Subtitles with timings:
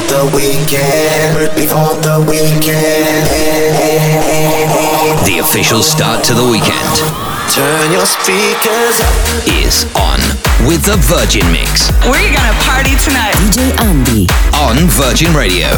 [0.00, 3.26] before the weekend, before the weekend.
[5.26, 6.96] The official start to the weekend
[7.50, 9.12] Turn your speakers up.
[9.46, 10.20] is on
[10.68, 13.34] with the Virgin Mix We're gonna party tonight.
[13.36, 14.26] DJ Andy.
[14.52, 15.68] on Virgin Radio.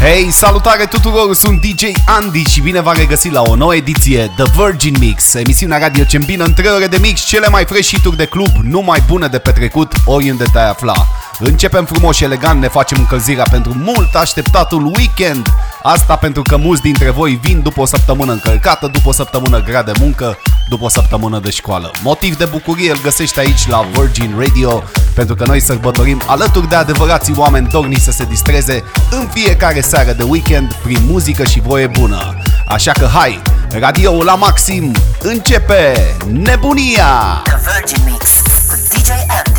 [0.00, 4.44] Hei, salutare tuturor, sunt DJ Andy și bine v-am regăsit la o nouă ediție The
[4.56, 8.16] Virgin Mix, emisiunea radio ce îmbină în 3 ore de mix cele mai fresh hit
[8.16, 11.08] de club, numai bune de petrecut, oriunde te-ai afla.
[11.44, 15.46] Începem frumos și elegant, ne facem încălzirea pentru mult așteptatul weekend.
[15.82, 19.82] Asta pentru că mulți dintre voi vin după o săptămână încărcată, după o săptămână grea
[19.82, 21.90] de muncă, după o săptămână de școală.
[22.02, 24.82] Motiv de bucurie îl găsești aici la Virgin Radio,
[25.14, 30.12] pentru că noi sărbătorim alături de adevărații oameni dorni să se distreze în fiecare seară
[30.12, 32.36] de weekend prin muzică și voie bună.
[32.66, 33.42] Așa că hai,
[33.78, 37.42] radioul la maxim, începe nebunia!
[37.44, 39.51] The Virgin Mix cu DJ Andy.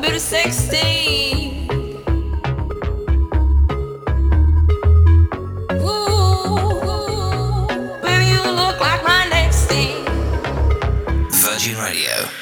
[0.00, 1.70] Bit of sexting.
[5.72, 6.78] Ooh,
[8.00, 10.04] baby, you look like my next thing.
[11.30, 12.37] Virgin Radio.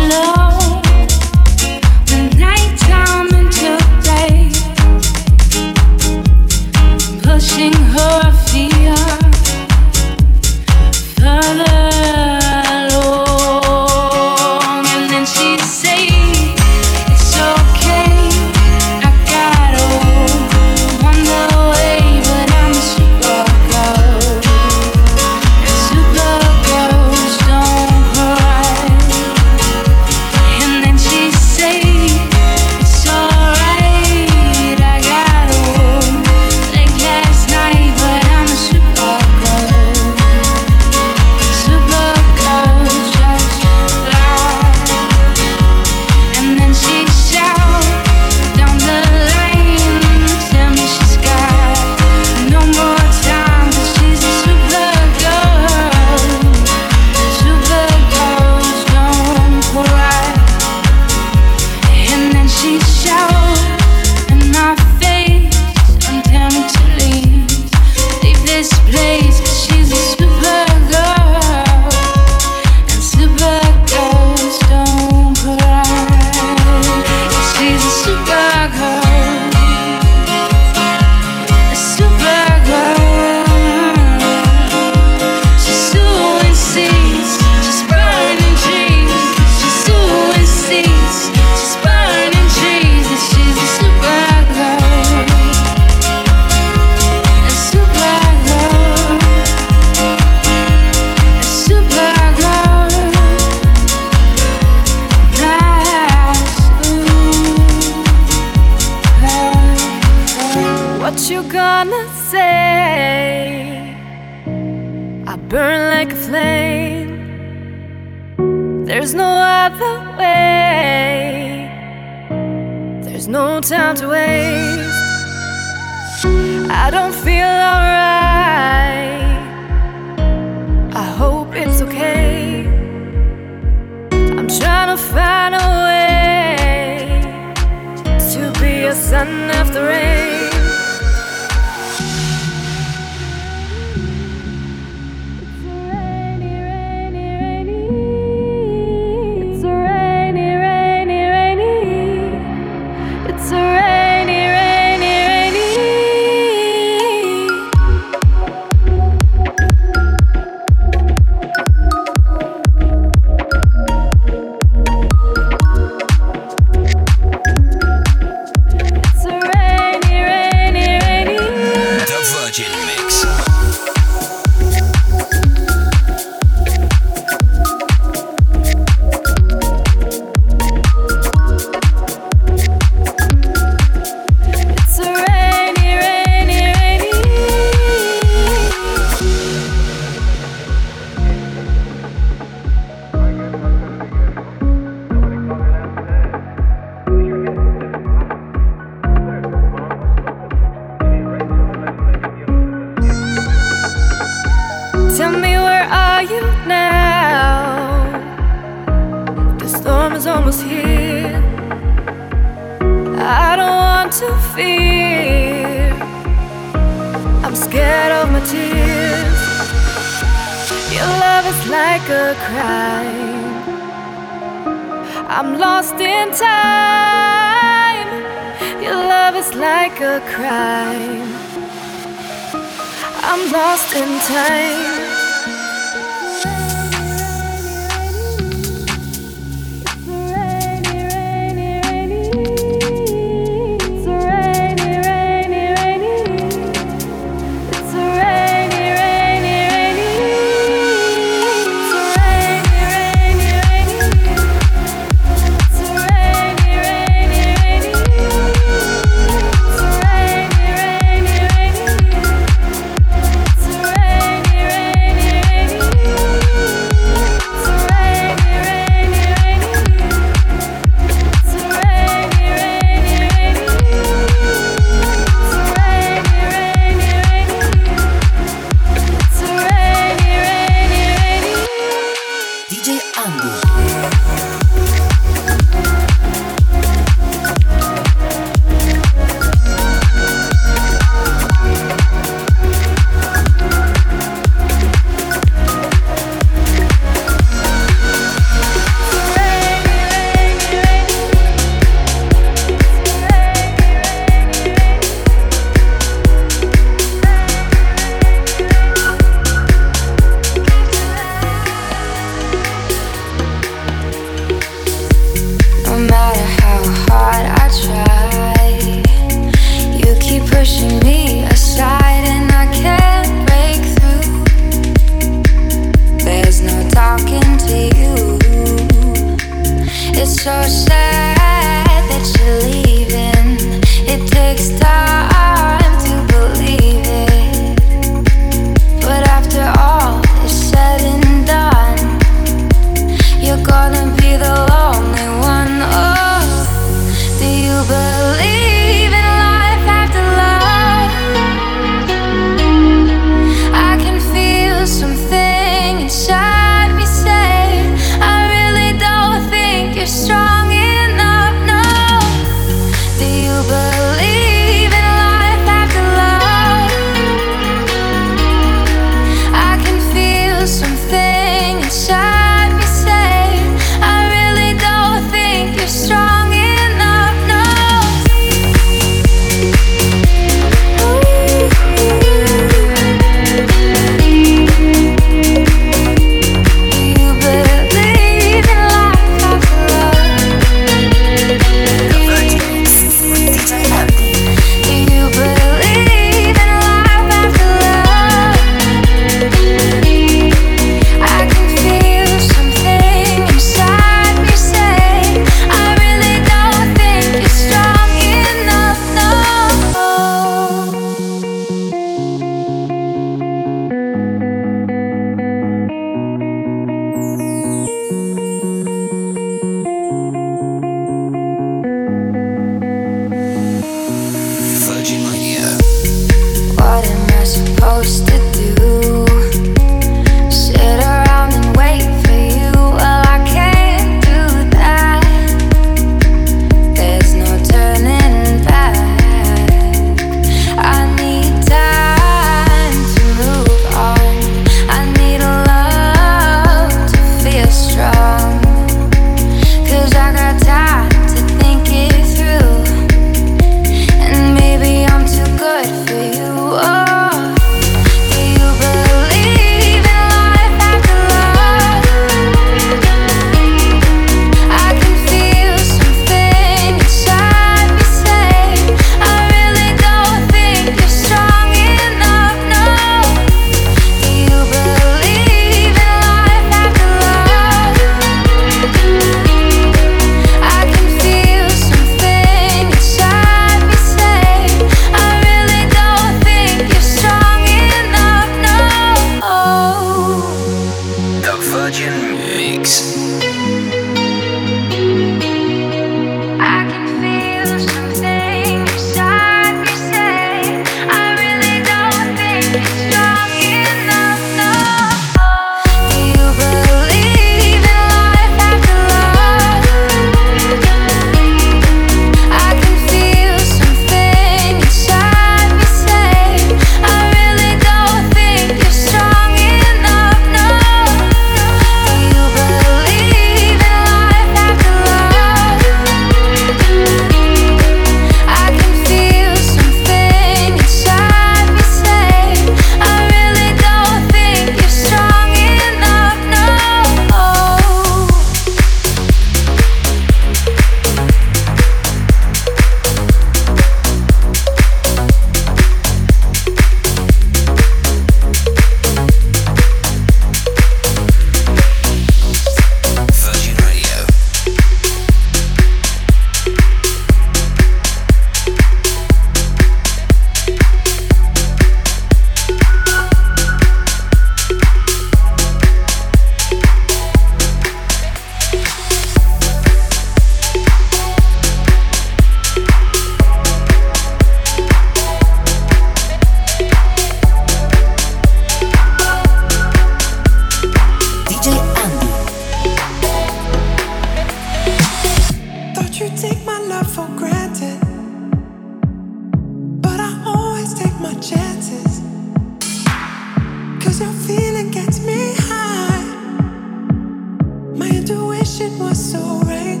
[598.24, 600.00] Intuition was so right.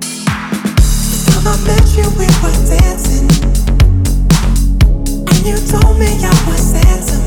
[0.00, 3.30] The time I met you, we were dancing.
[5.28, 7.22] And you told me I was handsome.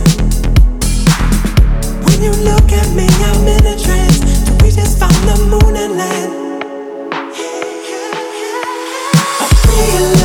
[2.04, 4.20] When you look at me, I'm in a trance.
[4.62, 6.32] We just found the moon and land.
[9.66, 10.21] Real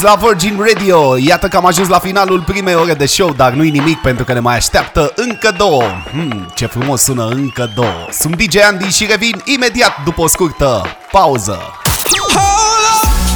[0.00, 1.16] Mix la Virgin Radio.
[1.16, 4.32] Iată că am ajuns la finalul primei ore de show Dar nu-i nimic pentru că
[4.32, 5.82] ne mai așteaptă încă două.
[6.10, 8.08] Hmm, Ce frumos sună încă două.
[8.20, 11.58] Sunt DJ Andy și revin imediat după o scurtă pauză.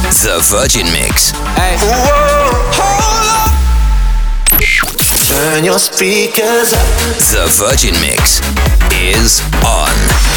[0.09, 1.31] The Virgin Mix.
[5.27, 7.17] Turn your speakers up.
[7.17, 8.39] The Virgin Mix
[9.13, 10.34] is on.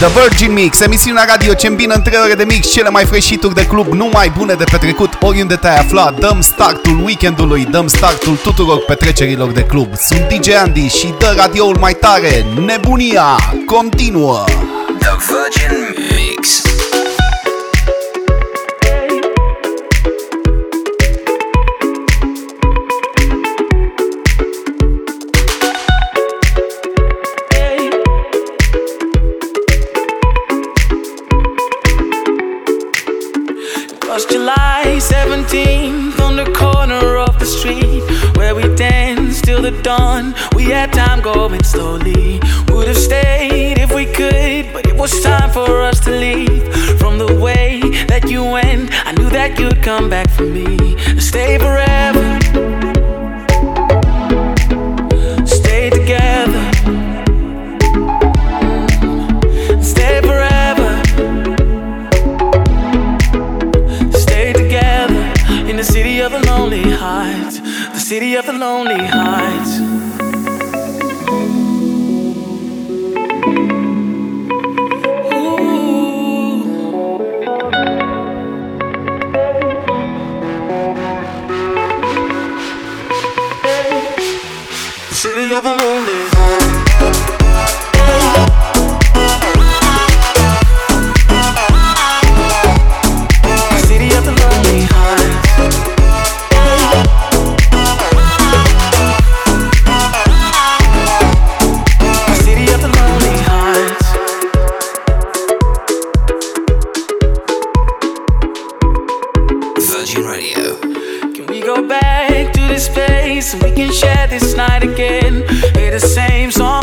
[0.00, 3.54] The Virgin Mix, emisiunea radio ce îmbină în 3 ore de mix cele mai freșituri
[3.54, 6.14] de club, nu mai bune de petrecut oriunde te-ai afla.
[6.18, 9.96] Dăm startul weekendului, dăm startul tuturor petrecerilor de club.
[9.96, 12.46] Sunt DJ Andy și dă radioul mai tare.
[12.66, 14.44] Nebunia continuă!
[40.54, 42.38] We had time going slowly.
[42.68, 46.62] Would have stayed if we could, but it was time for us to leave.
[46.98, 50.98] From the way that you went, I knew that you'd come back for me.
[51.18, 52.39] Stay forever.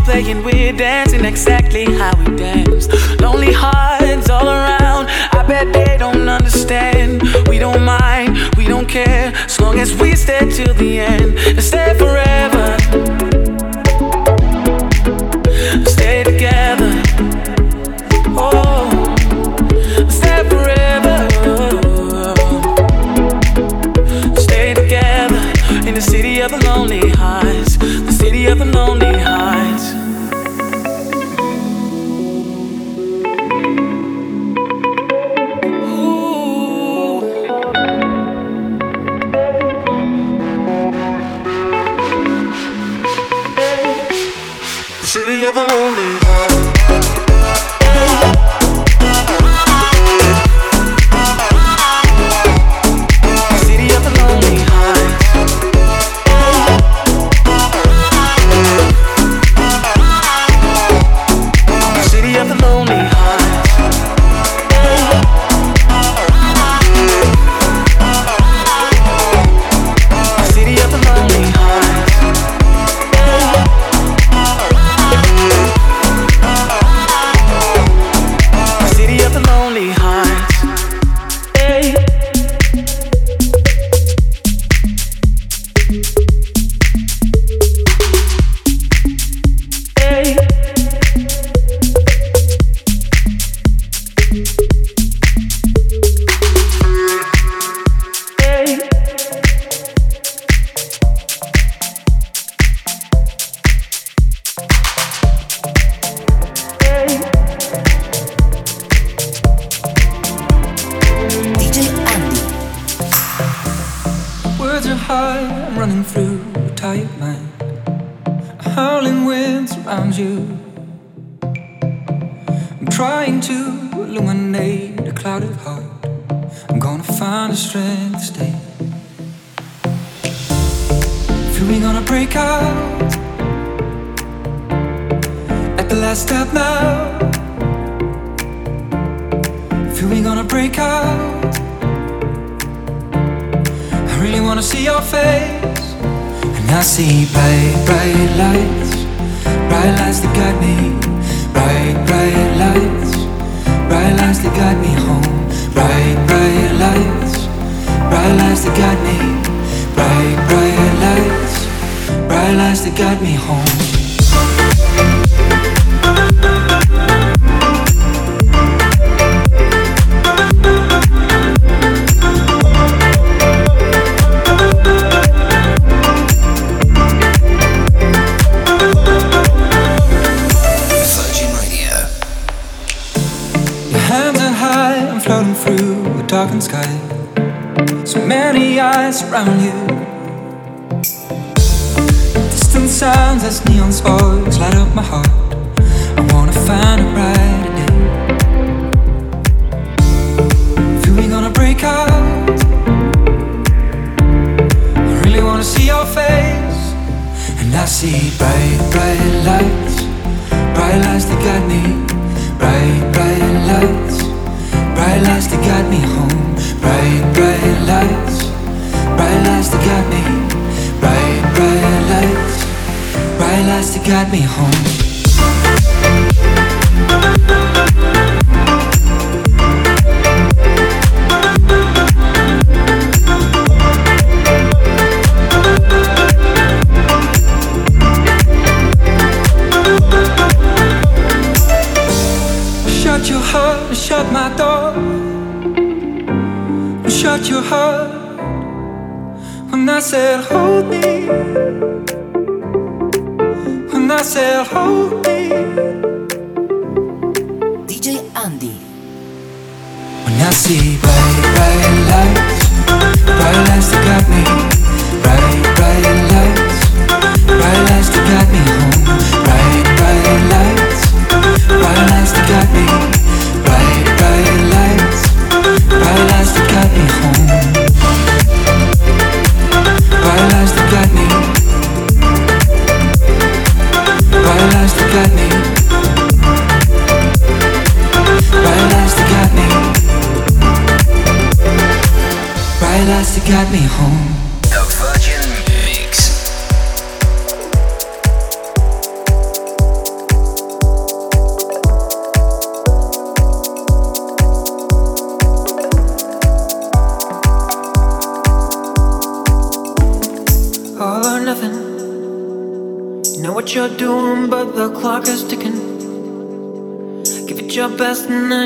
[0.07, 2.87] playing, we're dancing exactly how we dance.
[3.19, 7.23] Lonely hearts all around, I bet they don't understand.
[7.49, 11.61] We don't mind, we don't care, as long as we stay till the end and
[11.61, 12.56] stay forever.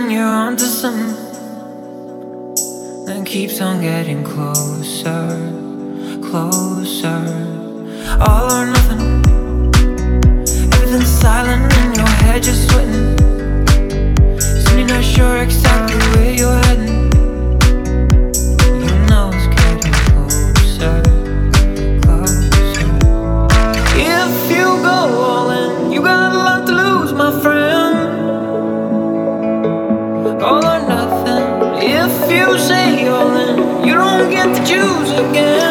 [0.02, 1.14] when you're onto something
[3.06, 5.28] that keeps on getting closer,
[6.24, 7.22] closer.
[8.20, 9.22] All or nothing.
[10.74, 13.18] Everything's silent in your head, you're sweating.
[14.40, 17.00] Soon you're not sure exactly where you're heading.
[18.84, 20.96] You know it's getting closer,
[22.02, 22.88] closer.
[24.18, 27.81] If you go all in, you got a lot to lose, my friend.
[32.52, 35.71] you say all in, you don't get to choose again.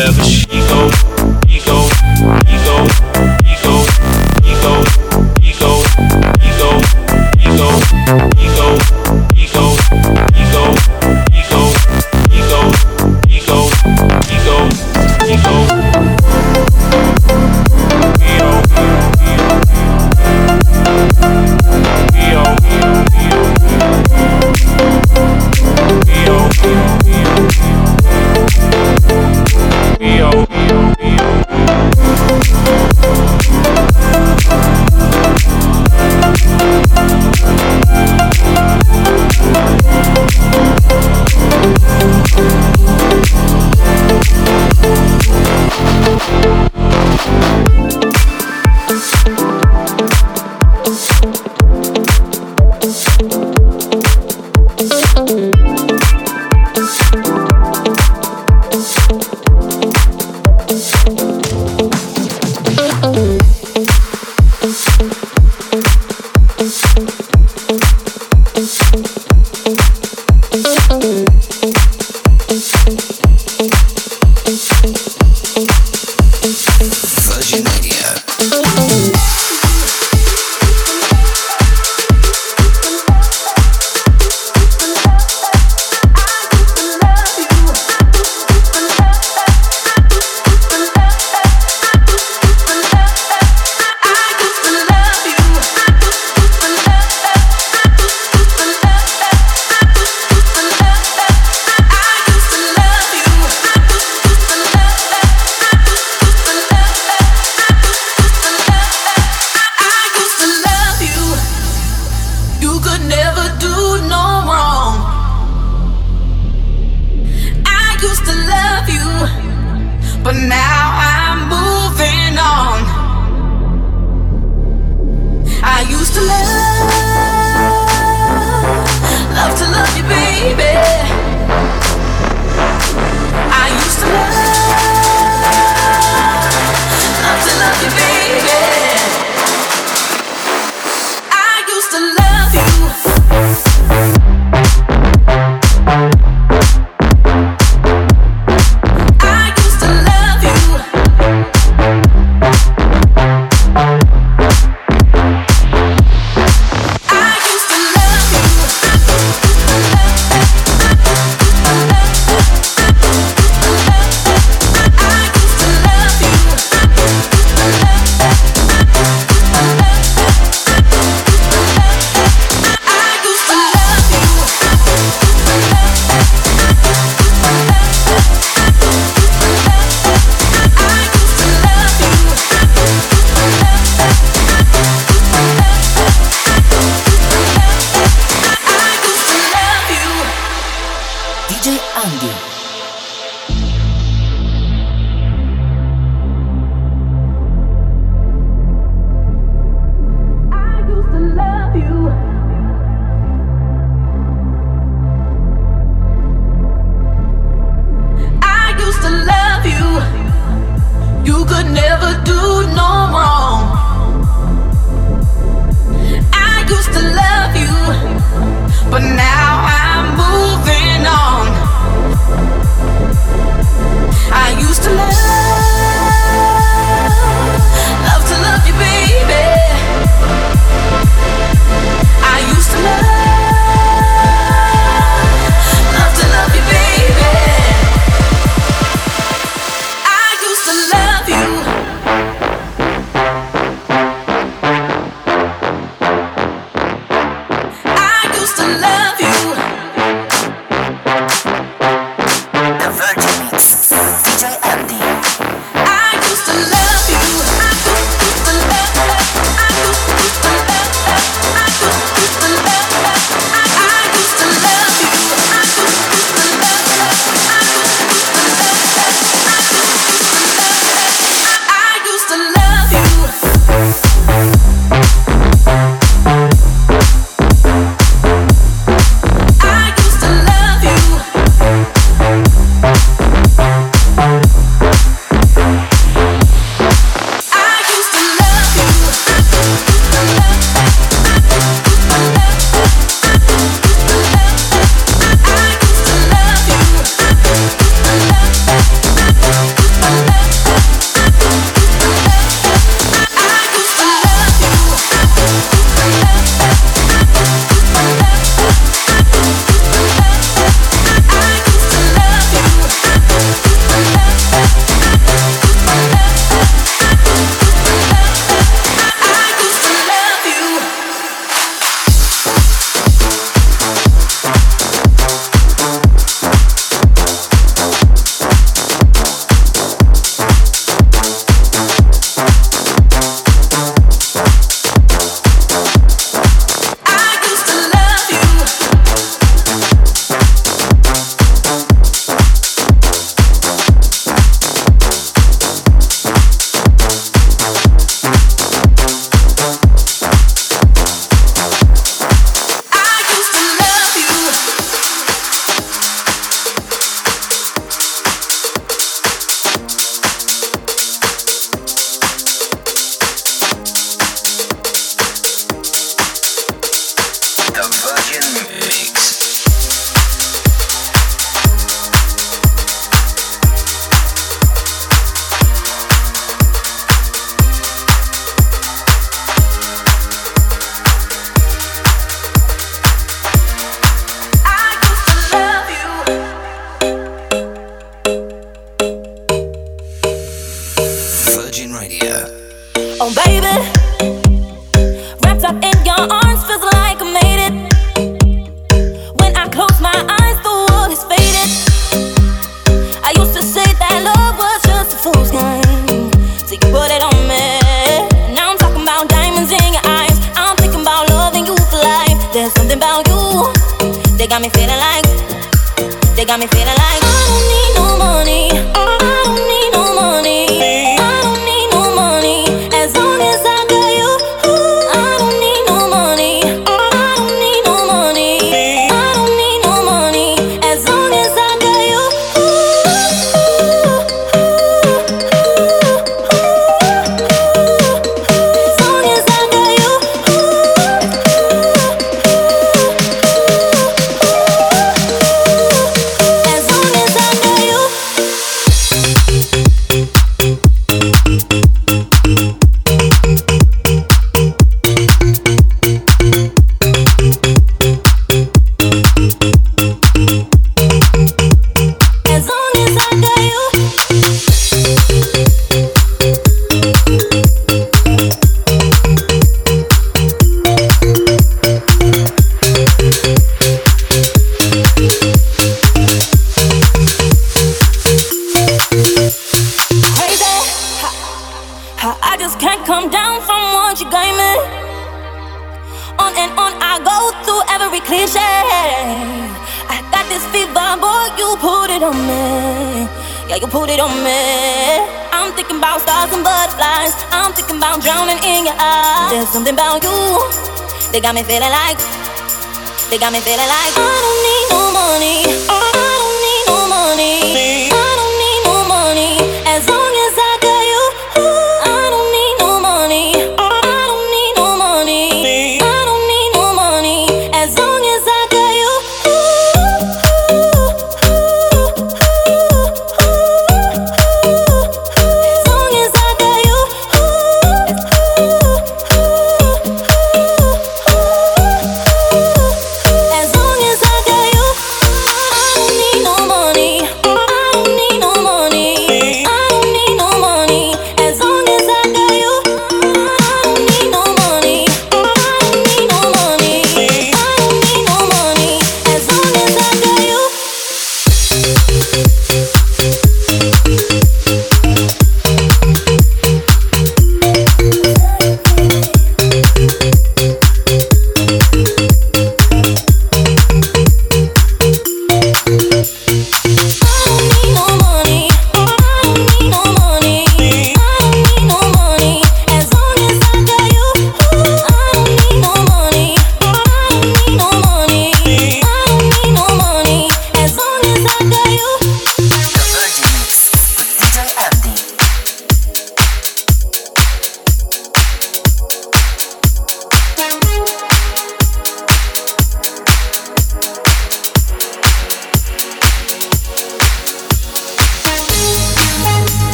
[0.00, 0.49] forever.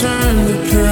[0.00, 0.89] Turn the pillow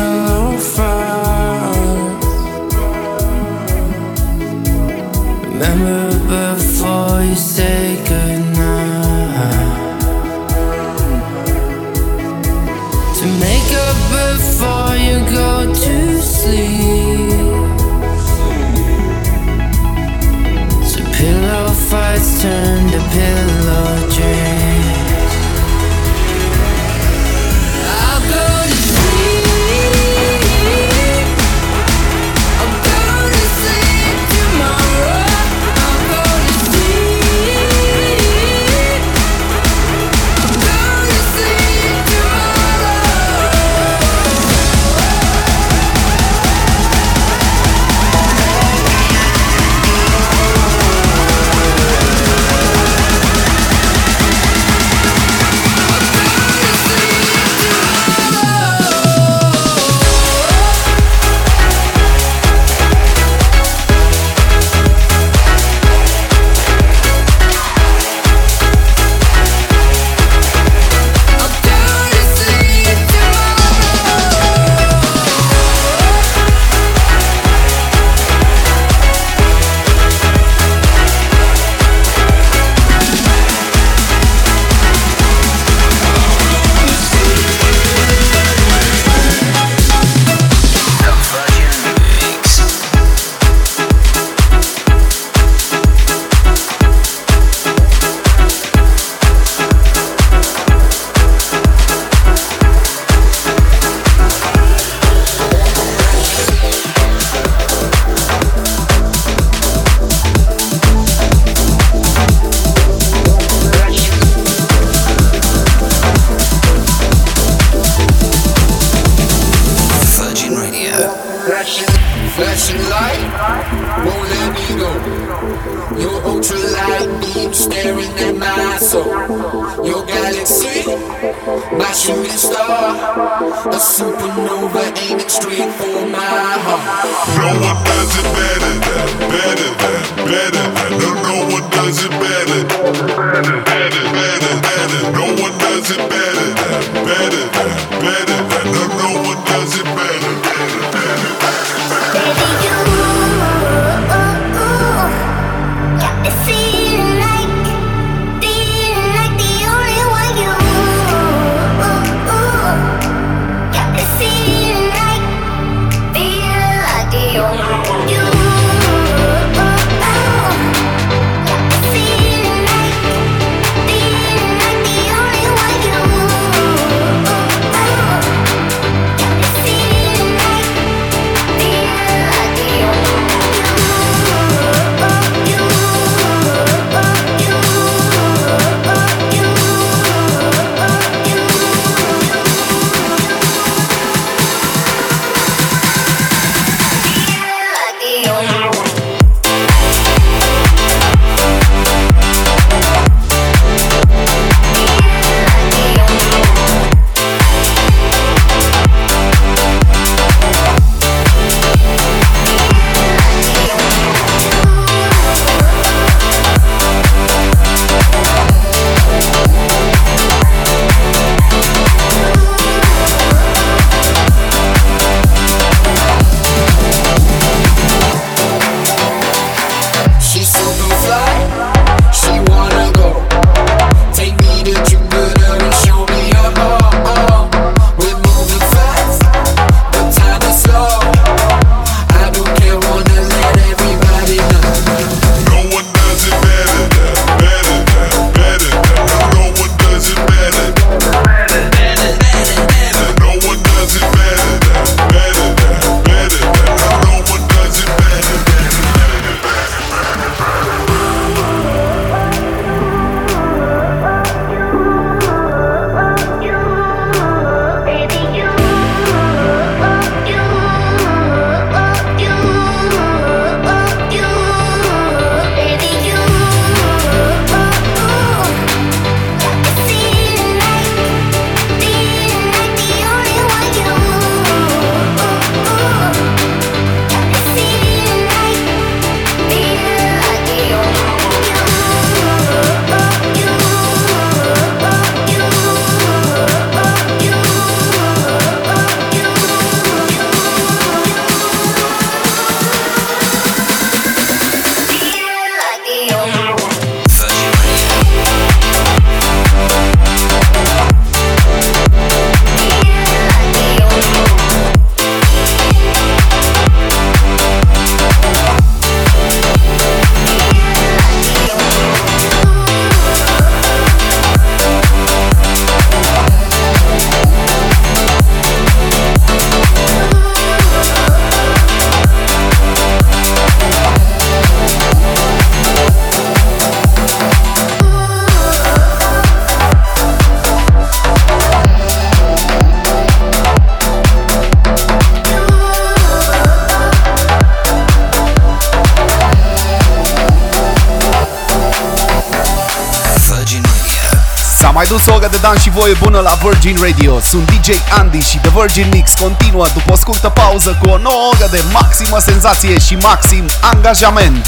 [355.55, 357.69] dus o oră de dans și voie bună la Virgin Radio Sunt DJ
[357.99, 361.63] Andy și The Virgin Mix continuă după o scurtă pauză cu o nouă oră de
[361.73, 364.47] maximă senzație și maxim angajament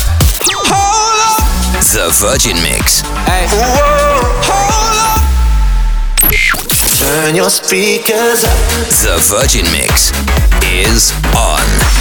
[1.81, 3.03] The Virgin Mix.
[6.99, 8.51] Turn your speakers up.
[9.03, 10.13] The Virgin Mix
[10.85, 12.00] is on.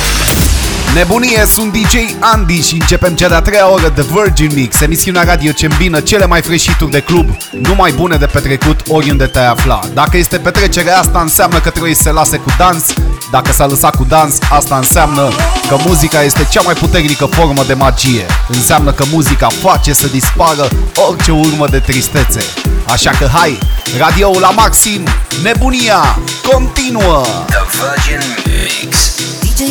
[0.94, 5.52] Nebunie, sunt DJ Andy și începem cea de-a treia oră de Virgin Mix Emisiunea radio
[5.52, 9.80] ce îmbină cele mai freșituri de club Numai bune de petrecut oriunde te afla.
[9.94, 12.94] Dacă este petrecere, asta înseamnă că trebuie să se lase cu dans.
[13.32, 15.30] Dacă s-a lăsat cu dans, asta înseamnă
[15.70, 18.26] că muzica este cea mai puternică formă de magie.
[18.48, 20.68] Înseamnă că muzica face să dispară
[21.08, 22.40] orice urmă de tristețe.
[22.88, 23.58] Așa că hai,
[23.98, 25.04] radioul la maxim,
[25.44, 26.20] nebunia,
[26.52, 27.22] continuă!
[27.48, 29.16] The Virgin Mix.
[29.40, 29.62] DJ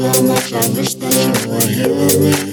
[0.00, 2.51] how much I wish that you were here with me.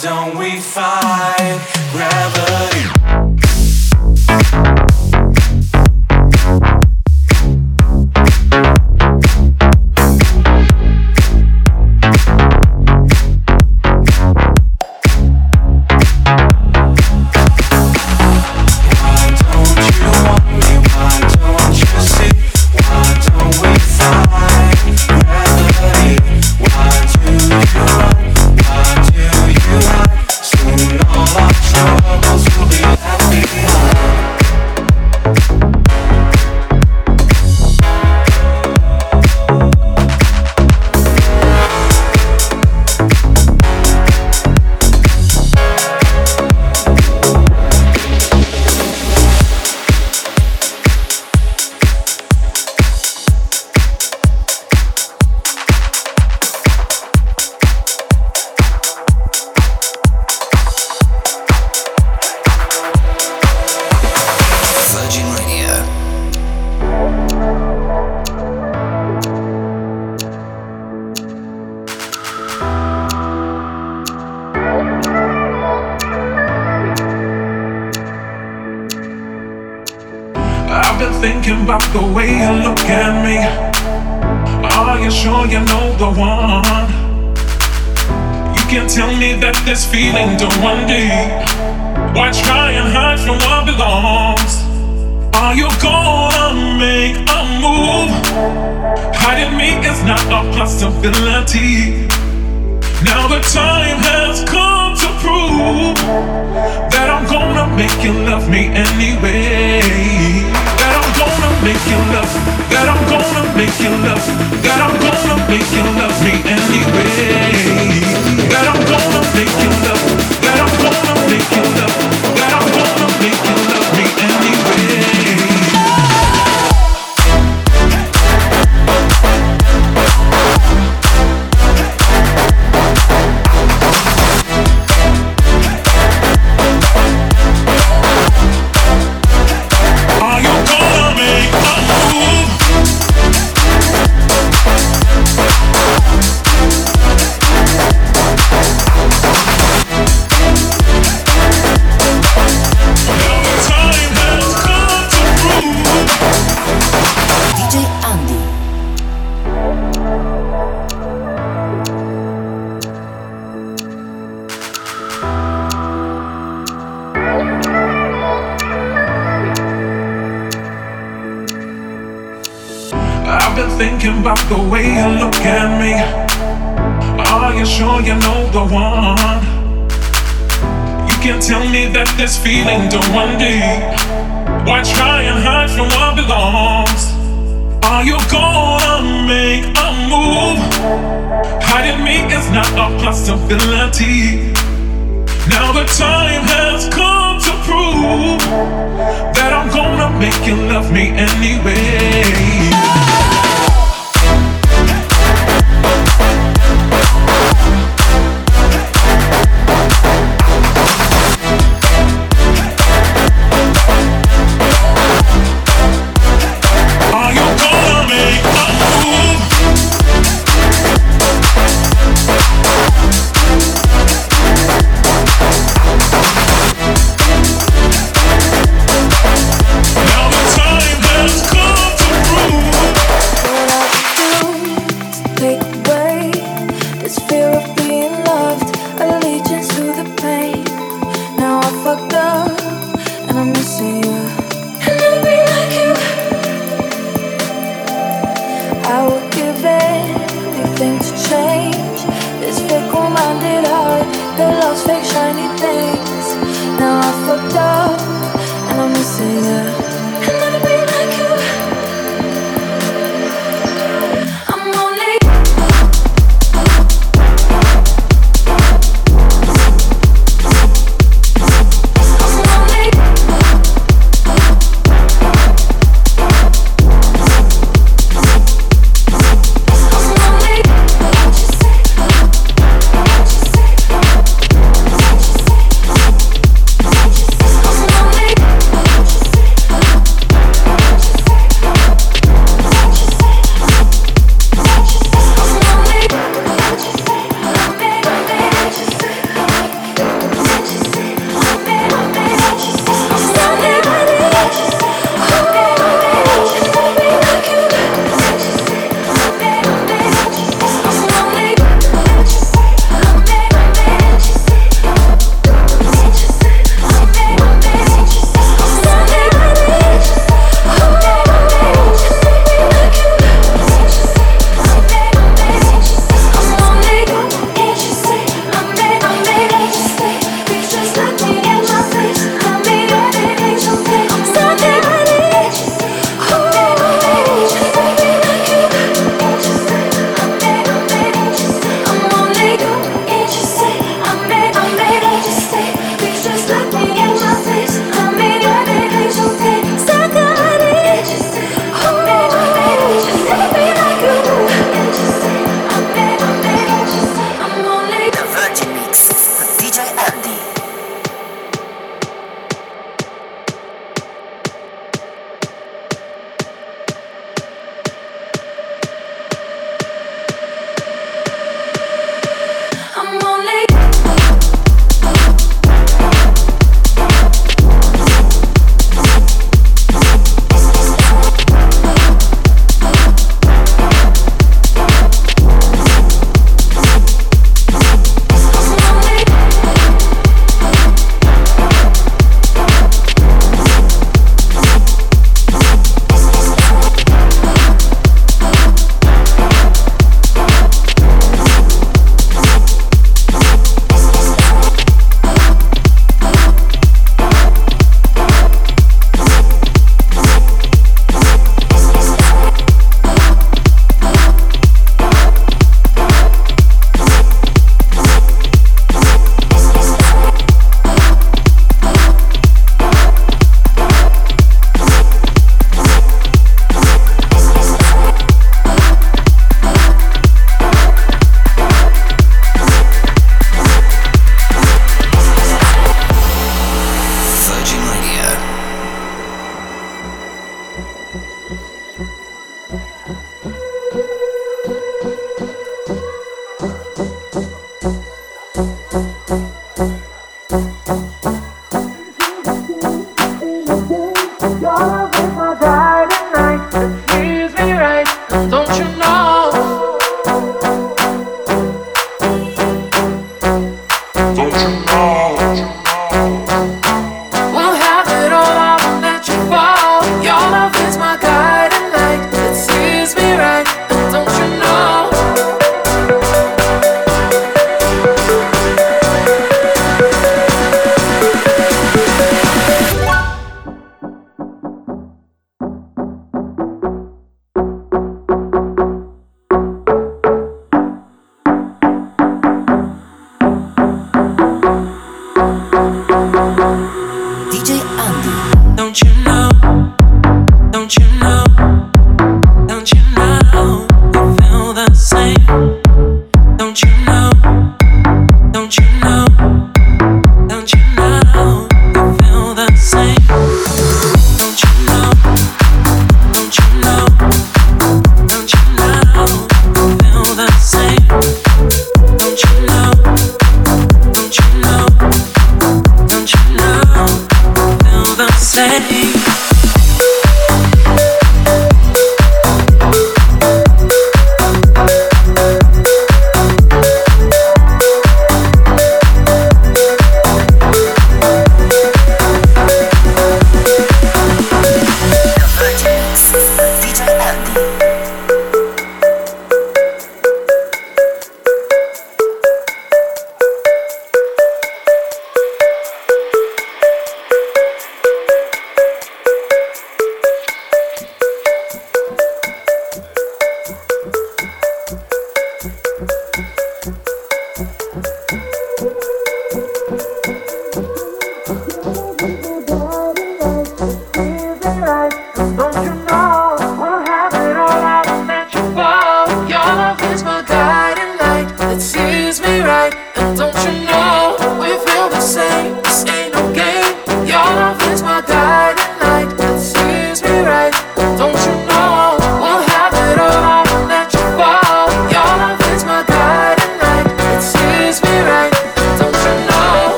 [0.00, 1.60] don't we fight
[1.92, 2.47] gravity?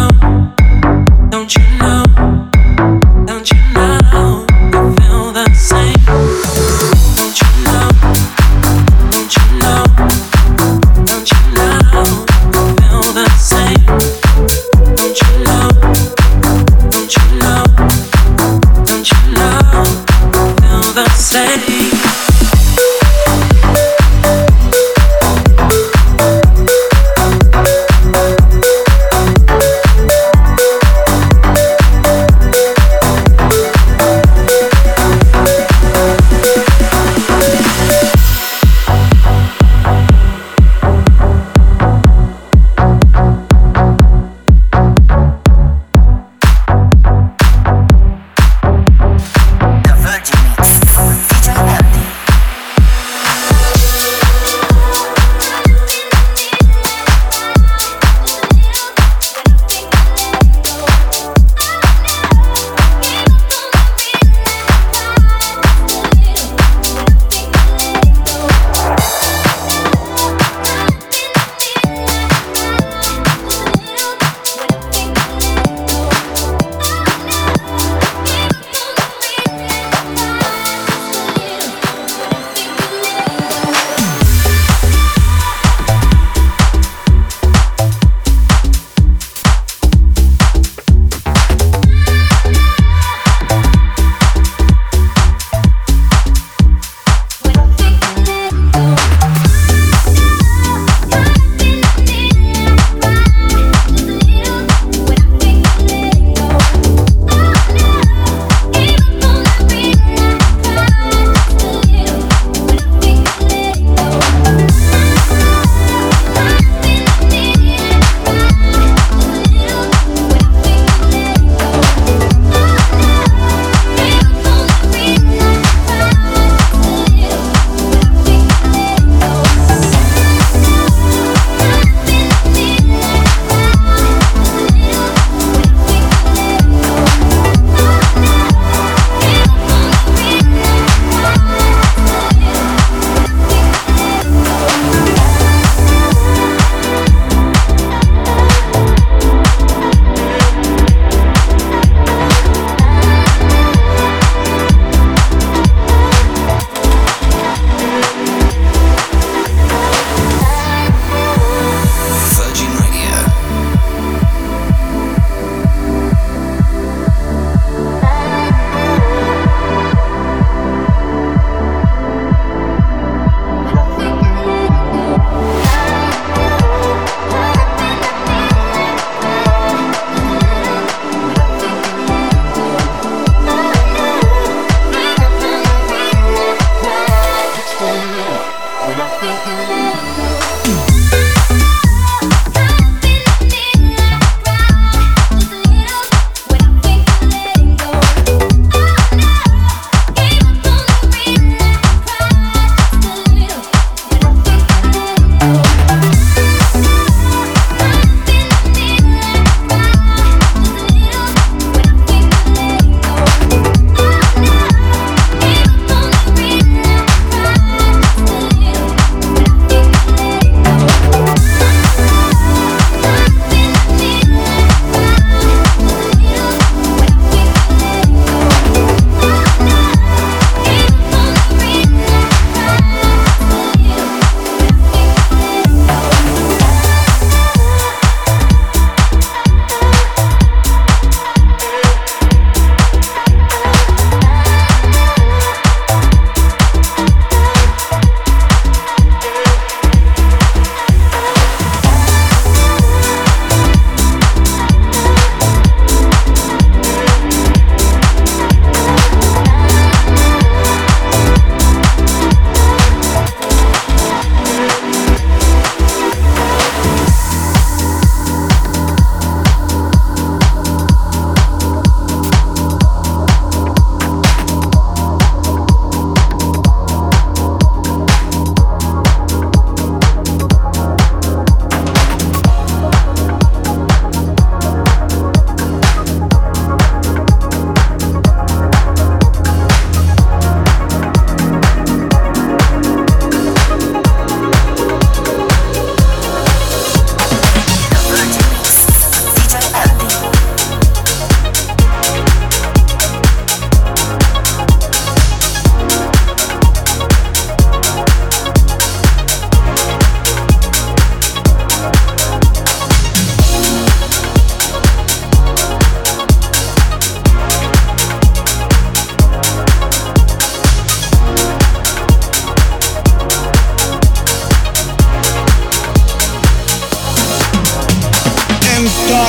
[0.00, 0.54] Know?
[1.30, 2.04] Don't you know?
[3.26, 3.59] Don't you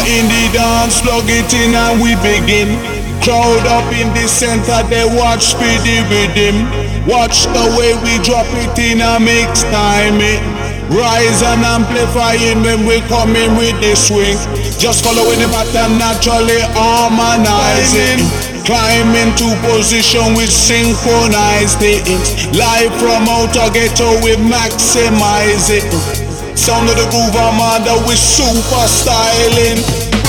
[0.07, 2.77] in the dance, plug it in and we begin.
[3.21, 6.65] Crowd up in the center, they watch speedy rhythm.
[7.05, 10.17] Watch the way we drop it in a mix time.
[10.17, 10.41] It
[10.89, 14.37] rise and amplifying when we come in with the swing.
[14.77, 18.25] Just following the pattern, naturally harmonizing.
[18.65, 22.47] Climb into position with synchronized things.
[22.53, 26.20] Live from outer ghetto, we maximize it.
[26.61, 30.20] Sound of the groove armada with super styling.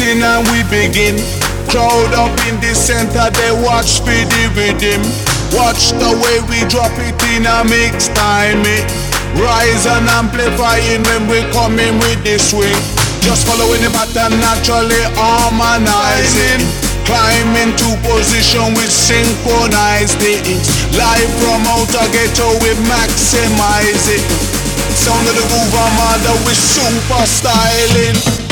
[0.00, 1.18] In and we begin.
[1.70, 5.02] Crowd up in the center, they watch speedy rhythm.
[5.54, 8.62] Watch the way we drop it in a mix time.
[8.62, 8.86] It
[9.38, 12.74] rise and amplifying when we come in with the swing.
[13.22, 16.62] Just following the pattern, naturally harmonizing.
[17.04, 20.64] Climbing to position with synchronized things.
[20.96, 24.24] Live from outer ghetto, we maximize it.
[24.94, 28.43] Sound of the groove armada with super styling.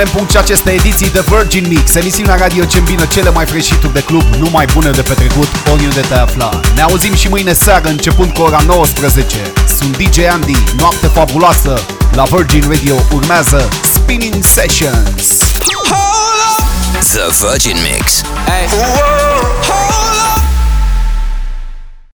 [0.00, 3.92] punem punct și aceste ediții de Virgin Mix, emisiunea radio ce îmbină cele mai freșituri
[3.92, 6.60] de club, numai bune de petrecut, oriunde te afla.
[6.74, 9.36] Ne auzim și mâine seară, începând cu ora 19.
[9.78, 11.80] Sunt DJ Andy, noapte fabuloasă,
[12.12, 15.26] la Virgin Radio urmează Spinning Sessions.
[16.98, 18.22] The Virgin Mix.
[18.46, 19.19] Hey.